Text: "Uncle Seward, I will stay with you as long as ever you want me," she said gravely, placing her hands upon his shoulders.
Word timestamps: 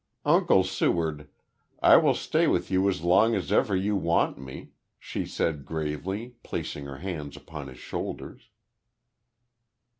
"Uncle 0.25 0.63
Seward, 0.63 1.29
I 1.79 1.95
will 1.97 2.15
stay 2.15 2.47
with 2.47 2.71
you 2.71 2.89
as 2.89 3.03
long 3.03 3.35
as 3.35 3.51
ever 3.51 3.75
you 3.75 3.95
want 3.95 4.35
me," 4.39 4.71
she 4.97 5.27
said 5.27 5.63
gravely, 5.63 6.37
placing 6.41 6.85
her 6.87 6.97
hands 6.97 7.37
upon 7.37 7.67
his 7.67 7.77
shoulders. 7.77 8.49